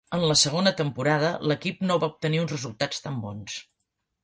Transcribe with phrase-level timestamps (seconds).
[0.17, 3.63] En la segona temporada, l'equip no va obtenir uns resultats tan bons.